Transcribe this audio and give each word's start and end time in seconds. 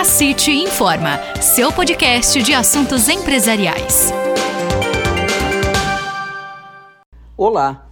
A 0.00 0.04
City 0.04 0.52
Informa, 0.52 1.20
seu 1.42 1.70
podcast 1.70 2.42
de 2.42 2.54
assuntos 2.54 3.06
empresariais. 3.06 4.10
Olá! 7.36 7.86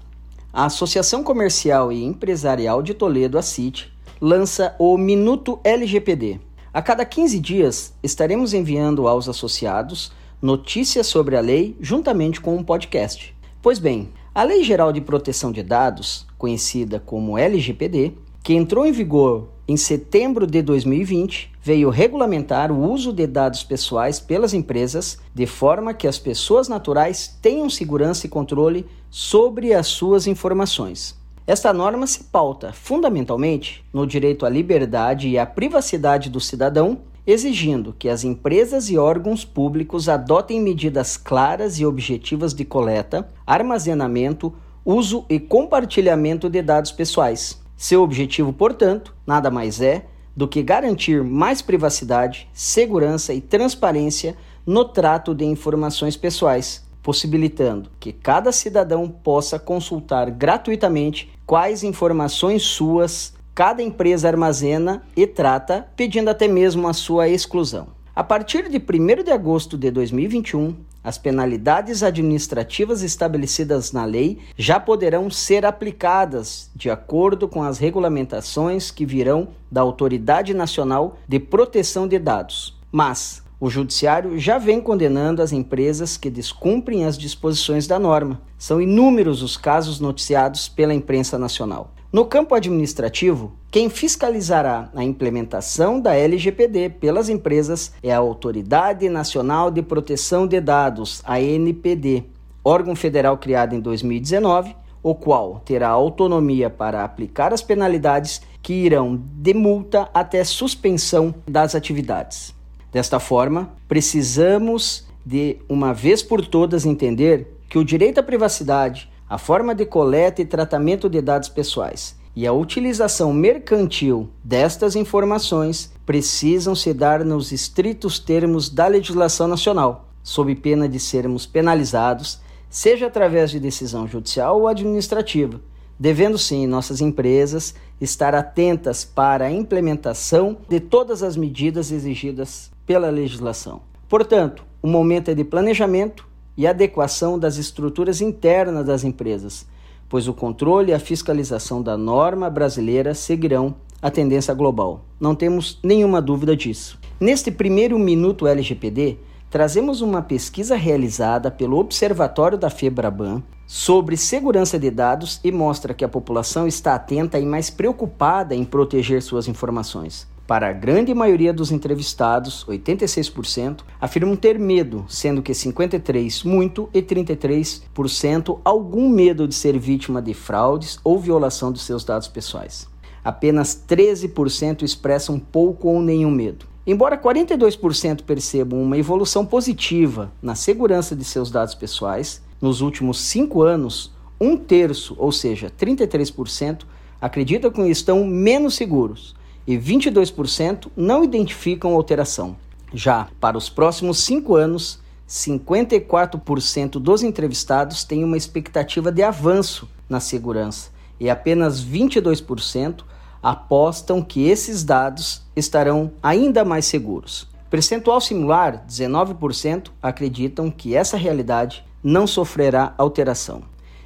A 0.51 0.65
Associação 0.65 1.23
Comercial 1.23 1.93
e 1.93 2.03
Empresarial 2.03 2.81
de 2.81 2.95
Toledo, 2.95 3.37
a 3.37 3.43
CIT, 3.43 3.93
lança 4.23 4.75
o 4.79 4.97
Minuto 4.97 5.61
LGPD. 5.63 6.41
A 6.73 6.81
cada 6.81 7.05
15 7.05 7.39
dias 7.39 7.93
estaremos 8.03 8.55
enviando 8.55 9.07
aos 9.07 9.29
associados 9.29 10.11
notícias 10.41 11.07
sobre 11.07 11.37
a 11.37 11.43
lei 11.43 11.77
juntamente 11.79 12.41
com 12.41 12.57
um 12.57 12.65
podcast. 12.65 13.37
Pois 13.61 13.79
bem, 13.79 14.09
a 14.35 14.43
Lei 14.45 14.65
Geral 14.65 14.95
de 14.95 15.03
Proteção 15.03 15.53
de 15.53 15.63
Dados, 15.63 16.27
conhecida 16.39 16.99
como 16.99 17.37
LGPD, 17.37 18.15
que 18.49 18.55
entrou 18.55 18.87
em 18.87 18.93
vigor 18.93 19.51
em 19.69 19.77
setembro 19.77 20.47
de 20.47 20.63
2020, 20.63 21.53
veio 21.63 21.91
regulamentar 21.91 22.73
o 22.73 22.91
uso 22.91 23.13
de 23.13 23.27
dados 23.27 23.63
pessoais 23.63 24.19
pelas 24.21 24.55
empresas 24.55 25.19
de 25.35 25.45
forma 25.45 25.93
que 25.93 26.09
as 26.09 26.19
pessoas 26.19 26.67
naturais 26.67 27.37
tenham 27.43 27.69
segurança 27.69 28.25
e 28.25 28.31
controle 28.31 28.87
sobre 29.11 29.75
as 29.75 29.89
suas 29.89 30.27
informações. 30.27 31.15
Esta 31.47 31.75
norma 31.75 32.07
se 32.07 32.25
pauta 32.25 32.73
fundamentalmente 32.73 33.85
no 33.93 34.07
direito 34.07 34.47
à 34.47 34.49
liberdade 34.49 35.29
e 35.29 35.39
à 35.39 35.45
privacidade 35.45 36.31
do 36.31 36.41
cidadão, 36.41 37.01
exigindo 37.27 37.95
que 37.99 38.09
as 38.09 38.25
empresas 38.25 38.89
e 38.89 38.97
órgãos 38.97 39.45
públicos 39.45 40.09
adotem 40.09 40.59
medidas 40.59 41.19
claras 41.19 41.79
e 41.79 41.85
objetivas 41.85 42.55
de 42.55 42.65
coleta, 42.65 43.29
armazenamento, 43.47 44.55
uso 44.87 45.27
e 45.29 45.39
compartilhamento 45.39 46.49
de 46.49 46.63
dados 46.63 46.91
pessoais, 46.91 47.61
seu 47.79 48.03
objetivo, 48.03 48.53
portanto, 48.53 49.15
nada 49.25 49.53
mais 49.53 49.81
é 49.81 50.05
do 50.37 50.49
que 50.49 50.65
garantir 50.65 51.23
mais 51.23 51.63
privacidade, 51.63 52.49
segurança 52.53 53.33
e 53.33 53.41
transparência 53.41 54.37
no 54.67 54.85
trato 54.85 55.33
de 55.33 55.45
informações 55.45 56.17
pessoais, 56.17 56.85
possibilitando 57.01 57.89
que 58.01 58.13
cada 58.13 58.51
cidadão 58.51 59.09
possa 59.09 59.61
consultar 59.61 60.29
gratuitamente 60.29 61.33
quais 61.47 61.85
informações 61.85 62.65
suas 62.65 63.33
cada 63.55 63.81
empresa 63.81 64.29
armazena 64.29 65.03
e 65.17 65.27
trata, 65.27 65.89
pedindo 65.97 66.31
até 66.31 66.47
mesmo 66.47 66.87
a 66.87 66.93
sua 66.93 67.29
exclusão. 67.29 67.89
A 68.15 68.25
partir 68.25 68.69
de 68.69 68.79
1 68.79 69.23
de 69.23 69.31
agosto 69.31 69.79
de 69.79 69.93
2021, 69.93 70.75
as 71.09 71.17
penalidades 71.17 72.03
administrativas 72.03 73.03
estabelecidas 73.03 73.93
na 73.93 74.05
lei 74.05 74.41
já 74.59 74.79
poderão 74.79 75.31
ser 75.31 75.65
aplicadas 75.65 76.71
de 76.77 76.91
acordo 76.91 77.49
com 77.49 77.63
as 77.63 77.79
regulamentações 77.79 78.91
que 78.91 79.07
virão 79.07 79.49
da 79.73 79.81
Autoridade 79.81 80.53
Nacional 80.53 81.17
de 81.27 81.41
Proteção 81.41 82.07
de 82.07 82.19
Dados. 82.19 82.79
Mas 82.93 83.43
o 83.61 83.69
Judiciário 83.69 84.39
já 84.39 84.57
vem 84.57 84.81
condenando 84.81 85.43
as 85.43 85.53
empresas 85.53 86.17
que 86.17 86.31
descumprem 86.31 87.05
as 87.05 87.19
disposições 87.19 87.87
da 87.87 87.99
norma. 87.99 88.41
São 88.57 88.81
inúmeros 88.81 89.43
os 89.43 89.57
casos 89.57 89.99
noticiados 89.99 90.69
pela 90.69 90.95
imprensa 90.95 91.37
nacional. 91.37 91.93
No 92.13 92.25
campo 92.25 92.55
administrativo, 92.55 93.53
quem 93.71 93.91
fiscalizará 93.91 94.91
a 94.95 95.05
implementação 95.05 96.01
da 96.01 96.15
LGPD 96.15 96.89
pelas 96.89 97.29
empresas 97.29 97.93
é 98.03 98.13
a 98.13 98.19
Autoridade 98.19 99.09
Nacional 99.09 99.71
de 99.71 99.83
Proteção 99.83 100.47
de 100.47 100.61
Dados, 100.61 101.23
ANPD, 101.27 102.25
órgão 102.65 102.95
federal 102.97 103.37
criado 103.37 103.75
em 103.75 103.81
2019, 103.81 104.75
o 105.03 105.15
qual 105.15 105.61
terá 105.65 105.89
autonomia 105.89 106.71
para 106.71 107.05
aplicar 107.05 107.53
as 107.53 107.61
penalidades 107.61 108.41
que 108.63 108.73
irão 108.73 109.21
de 109.21 109.53
multa 109.53 110.09
até 110.15 110.43
suspensão 110.45 111.35
das 111.47 111.75
atividades. 111.75 112.58
Desta 112.93 113.21
forma, 113.21 113.71
precisamos 113.87 115.07
de 115.25 115.59
uma 115.69 115.93
vez 115.93 116.23
por 116.23 116.47
todas 116.47 116.87
entender 116.87 117.59
que 117.69 117.79
o 117.79 117.85
direito 117.85 118.19
à 118.19 118.23
privacidade 118.23 119.11
a 119.29 119.37
forma 119.37 119.75
de 119.75 119.85
coleta 119.85 120.41
e 120.41 120.47
tratamento 120.47 121.09
de 121.09 121.21
dados 121.21 121.51
pessoais 121.51 122.17
e 122.35 122.47
a 122.47 122.53
utilização 122.53 123.33
mercantil 123.33 124.31
destas 124.43 124.97
informações 124.97 125.93
precisam 126.07 126.75
se 126.75 126.95
dar 126.95 127.25
nos 127.25 127.53
estritos 127.53 128.19
termos 128.19 128.71
da 128.71 128.87
legislação 128.87 129.47
nacional, 129.47 130.09
sob 130.23 130.55
pena 130.55 130.89
de 130.89 130.99
sermos 130.99 131.45
penalizados, 131.45 132.41
seja 132.71 133.09
através 133.09 133.51
de 133.51 133.61
decisão 133.61 134.07
judicial 134.07 134.61
ou 134.61 134.69
administrativa, 134.69 135.61
devendo 135.99 136.39
sim 136.39 136.67
nossas 136.67 137.01
empresas 137.01 137.75
estar 138.01 138.35
atentas 138.35 139.05
para 139.05 139.47
a 139.47 139.53
implementação 139.53 140.59
de 140.69 140.81
todas 140.81 141.23
as 141.23 141.37
medidas 141.37 141.91
exigidas 141.91 142.71
pela 142.87 143.11
legislação. 143.11 143.81
Portanto, 144.09 144.65
o 144.81 144.87
momento 144.87 145.31
é 145.31 145.35
de 145.35 145.45
planejamento, 145.45 146.29
e 146.59 146.67
adequação 146.67 147.39
das 147.39 147.57
estruturas 147.57 148.21
internas 148.21 148.85
das 148.85 149.05
empresas, 149.05 149.65
pois 150.09 150.27
o 150.27 150.35
controle 150.35 150.91
e 150.91 150.95
a 150.95 150.99
fiscalização 150.99 151.81
da 151.81 151.97
norma 151.97 152.51
brasileira 152.51 153.15
seguirão 153.15 153.77
a 154.03 154.11
tendência 154.11 154.53
global. 154.53 155.05
Não 155.21 155.37
temos 155.37 155.79
nenhuma 155.85 156.21
dúvida 156.21 156.57
disso. 156.57 156.99
Neste 157.21 157.53
primeiro 157.53 157.97
minuto 157.97 158.45
LGPD, 158.45 159.19
trazemos 159.51 160.01
uma 160.01 160.21
pesquisa 160.21 160.77
realizada 160.77 161.51
pelo 161.51 161.79
Observatório 161.79 162.59
da 162.59 162.69
FEBRABAN 162.69 163.43
sobre 163.67 164.17
segurança 164.17 164.79
de 164.79 164.91
dados 164.91 165.41
e 165.43 165.51
mostra 165.51 165.95
que 165.95 166.05
a 166.05 166.09
população 166.09 166.67
está 166.67 166.95
atenta 166.95 167.39
e 167.39 167.47
mais 167.47 167.71
preocupada 167.71 168.55
em 168.55 168.65
proteger 168.65 169.23
suas 169.23 169.49
informações. 169.49 170.27
Para 170.47 170.71
a 170.71 170.73
grande 170.73 171.13
maioria 171.13 171.53
dos 171.53 171.71
entrevistados, 171.71 172.65
86%, 172.67 173.81
afirmam 174.01 174.35
ter 174.35 174.59
medo, 174.59 175.05
sendo 175.07 175.43
que 175.43 175.53
53% 175.53 176.47
muito 176.47 176.89
e 176.95 177.03
33% 177.03 178.59
algum 178.65 179.11
medo 179.11 179.47
de 179.47 179.55
ser 179.55 179.79
vítima 179.79 180.23
de 180.23 180.33
fraudes 180.33 180.99
ou 181.05 181.19
violação 181.19 181.71
dos 181.71 181.83
seus 181.83 182.03
dados 182.03 182.29
pessoais. 182.29 182.89
Apenas 183.23 183.79
13% 183.87 184.83
expressam 184.83 185.39
pouco 185.39 185.89
ou 185.89 186.01
nenhum 186.01 186.31
medo. 186.31 186.68
Embora 186.89 187.19
42% 187.19 188.23
percebam 188.23 188.83
uma 188.83 188.97
evolução 188.97 189.45
positiva 189.45 190.33
na 190.41 190.55
segurança 190.55 191.15
de 191.15 191.23
seus 191.23 191.51
dados 191.51 191.75
pessoais, 191.75 192.41
nos 192.63 192.81
últimos 192.81 193.21
cinco 193.21 193.61
anos, 193.61 194.11
um 194.41 194.57
terço, 194.57 195.15
ou 195.19 195.31
seja, 195.31 195.71
33%, 195.79 196.85
acredita 197.21 197.71
que 197.71 197.83
estão 197.83 198.25
menos 198.25 198.75
seguros 198.75 199.37
e 199.67 199.77
22% 199.77 200.87
não 200.97 201.23
identificam 201.23 201.93
alteração. 201.93 202.57
Já 202.95 203.29
para 203.39 203.59
os 203.59 203.69
próximos 203.69 204.25
cinco 204.25 204.55
anos, 204.55 204.99
54% 205.29 206.93
dos 206.93 207.23
entrevistados 207.23 208.03
têm 208.03 208.25
uma 208.25 208.39
expectativa 208.39 209.13
de 209.13 209.23
avanço 209.23 209.87
na 210.09 210.21
segurança 210.21 210.89
e 211.21 211.29
apenas 211.29 211.85
22% 211.85 213.03
apostam 213.43 214.23
que 214.23 214.49
esses 214.49 214.85
dados 214.85 215.43
estarão 215.55 216.13
ainda 216.23 216.65
mais 216.65 216.87
seguros. 216.87 217.49
Percentual 217.71 218.21
similar, 218.21 218.85
19%, 218.89 219.89
acreditam 220.03 220.71
que 220.71 220.95
essa 220.95 221.17
realidade 221.17 221.85
não 222.03 222.27
sofrerá 222.27 222.95
alteração. 222.97 223.63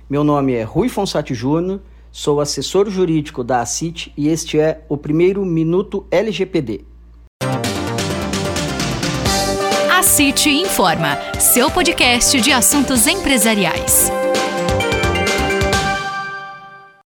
Meu 0.09 0.25
nome 0.25 0.53
é 0.55 0.63
Rui 0.63 0.89
Fonsati 0.89 1.35
Júnior 1.35 1.81
Sou 2.13 2.43
assessor 2.43 2.91
jurídico 2.91 3.43
da 3.43 3.63
ACIT 3.63 4.13
e 4.15 4.29
este 4.29 4.61
é 4.61 4.85
o 4.87 4.99
primeiro 4.99 5.47
Minuto 5.47 6.07
LGPD. 6.11 6.85
A 9.91 10.03
CIT 10.03 10.51
informa, 10.51 11.17
seu 11.41 11.71
podcast 11.71 12.39
de 12.39 12.53
assuntos 12.53 13.07
empresariais. 13.07 14.11